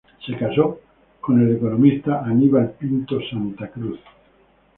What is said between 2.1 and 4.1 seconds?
Aníbal Pinto Santa Cruz.